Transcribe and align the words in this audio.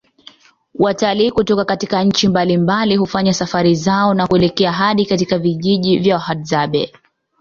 Watalii 0.75 1.31
kutoka 1.31 2.03
nchi 2.03 2.27
mbalimbali 2.27 2.95
hufanya 2.95 3.33
safari 3.33 3.75
zao 3.75 4.13
na 4.13 4.27
kuelekea 4.27 4.71
hadi 4.71 5.05
katika 5.05 5.37
vijiji 5.39 5.99
vya 5.99 6.15
wahadzabe 6.15 6.93